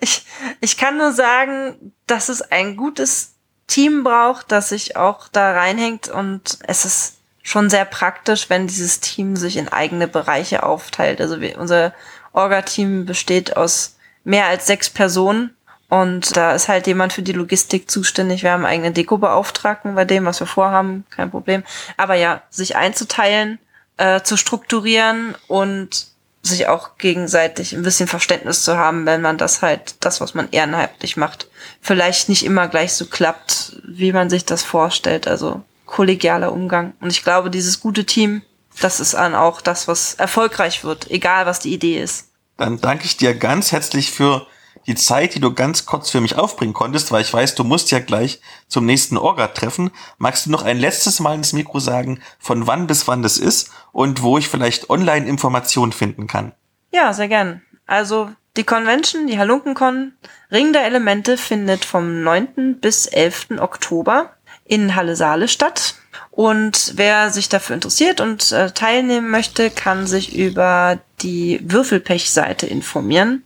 ich, 0.00 0.24
ich 0.60 0.78
kann 0.78 0.96
nur 0.96 1.12
sagen, 1.12 1.92
dass 2.06 2.30
es 2.30 2.40
ein 2.40 2.76
gutes 2.76 3.34
Team 3.66 4.02
braucht, 4.02 4.50
das 4.50 4.70
sich 4.70 4.96
auch 4.96 5.28
da 5.28 5.52
reinhängt 5.52 6.08
und 6.08 6.58
es 6.66 6.86
ist 6.86 7.16
schon 7.42 7.68
sehr 7.68 7.84
praktisch, 7.84 8.48
wenn 8.48 8.66
dieses 8.66 9.00
Team 9.00 9.36
sich 9.36 9.58
in 9.58 9.68
eigene 9.68 10.08
Bereiche 10.08 10.62
aufteilt. 10.62 11.20
Also 11.20 11.42
wir, 11.42 11.58
unser 11.58 11.92
Orga-Team 12.32 13.04
besteht 13.04 13.58
aus 13.58 13.93
mehr 14.24 14.46
als 14.46 14.66
sechs 14.66 14.90
Personen 14.90 15.54
und 15.88 16.36
da 16.36 16.52
ist 16.52 16.68
halt 16.68 16.88
jemand 16.88 17.12
für 17.12 17.22
die 17.22 17.32
Logistik 17.32 17.88
zuständig. 17.88 18.42
Wir 18.42 18.50
haben 18.50 18.64
einen 18.64 18.74
eigenen 18.74 18.94
Deko-Beauftragten 18.94 19.94
bei 19.94 20.04
dem, 20.04 20.24
was 20.24 20.40
wir 20.40 20.46
vorhaben, 20.46 21.04
kein 21.10 21.30
Problem. 21.30 21.62
Aber 21.96 22.14
ja, 22.14 22.42
sich 22.50 22.74
einzuteilen, 22.74 23.60
äh, 23.96 24.22
zu 24.22 24.36
strukturieren 24.36 25.36
und 25.46 26.08
sich 26.42 26.66
auch 26.66 26.98
gegenseitig 26.98 27.74
ein 27.74 27.84
bisschen 27.84 28.08
Verständnis 28.08 28.64
zu 28.64 28.76
haben, 28.76 29.06
wenn 29.06 29.22
man 29.22 29.38
das 29.38 29.62
halt, 29.62 30.04
das, 30.04 30.20
was 30.20 30.34
man 30.34 30.48
ehrenhaltlich 30.50 31.16
macht, 31.16 31.48
vielleicht 31.80 32.28
nicht 32.28 32.44
immer 32.44 32.66
gleich 32.68 32.92
so 32.94 33.06
klappt, 33.06 33.80
wie 33.86 34.12
man 34.12 34.28
sich 34.28 34.44
das 34.44 34.62
vorstellt. 34.62 35.28
Also 35.28 35.62
kollegialer 35.86 36.52
Umgang. 36.52 36.94
Und 37.00 37.12
ich 37.12 37.22
glaube, 37.22 37.50
dieses 37.50 37.78
gute 37.78 38.04
Team, 38.04 38.42
das 38.80 38.98
ist 38.98 39.14
dann 39.14 39.36
auch 39.36 39.60
das, 39.60 39.86
was 39.86 40.14
erfolgreich 40.14 40.82
wird, 40.82 41.10
egal 41.10 41.46
was 41.46 41.60
die 41.60 41.72
Idee 41.72 42.02
ist. 42.02 42.30
Dann 42.56 42.80
danke 42.80 43.04
ich 43.04 43.16
dir 43.16 43.34
ganz 43.34 43.72
herzlich 43.72 44.10
für 44.10 44.46
die 44.86 44.94
Zeit, 44.94 45.34
die 45.34 45.40
du 45.40 45.52
ganz 45.52 45.86
kurz 45.86 46.10
für 46.10 46.20
mich 46.20 46.36
aufbringen 46.36 46.74
konntest, 46.74 47.10
weil 47.10 47.22
ich 47.22 47.32
weiß, 47.32 47.54
du 47.54 47.64
musst 47.64 47.90
ja 47.90 48.00
gleich 48.00 48.40
zum 48.68 48.86
nächsten 48.86 49.16
Orga-Treffen. 49.16 49.90
Magst 50.18 50.46
du 50.46 50.50
noch 50.50 50.62
ein 50.62 50.78
letztes 50.78 51.20
Mal 51.20 51.34
ins 51.34 51.52
Mikro 51.52 51.78
sagen, 51.78 52.20
von 52.38 52.66
wann 52.66 52.86
bis 52.86 53.08
wann 53.08 53.22
das 53.22 53.38
ist 53.38 53.70
und 53.92 54.22
wo 54.22 54.38
ich 54.38 54.48
vielleicht 54.48 54.90
online 54.90 55.26
Informationen 55.26 55.92
finden 55.92 56.26
kann? 56.26 56.52
Ja, 56.92 57.12
sehr 57.12 57.28
gern. 57.28 57.62
Also 57.86 58.30
die 58.56 58.64
Convention, 58.64 59.26
die 59.26 59.38
Halunkencon 59.38 60.12
Ring 60.50 60.72
der 60.72 60.84
Elemente 60.84 61.36
findet 61.36 61.84
vom 61.84 62.22
9. 62.22 62.78
bis 62.80 63.06
11. 63.06 63.58
Oktober 63.58 64.34
in 64.64 64.94
Halle 64.94 65.16
Saale 65.16 65.48
statt. 65.48 65.96
Und 66.30 66.92
wer 66.96 67.30
sich 67.30 67.48
dafür 67.48 67.74
interessiert 67.74 68.20
und 68.20 68.52
äh, 68.52 68.70
teilnehmen 68.70 69.30
möchte, 69.30 69.70
kann 69.70 70.06
sich 70.06 70.36
über 70.36 70.98
die 71.22 71.60
Würfelpech-Seite 71.62 72.66
informieren 72.66 73.44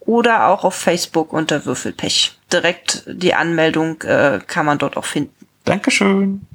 oder 0.00 0.48
auch 0.48 0.64
auf 0.64 0.74
Facebook 0.74 1.32
unter 1.32 1.66
Würfelpech. 1.66 2.38
direkt 2.52 3.04
die 3.06 3.34
Anmeldung 3.34 4.00
äh, 4.02 4.40
kann 4.46 4.64
man 4.66 4.78
dort 4.78 4.96
auch 4.96 5.04
finden. 5.04 5.34
Dankeschön. 5.64 6.46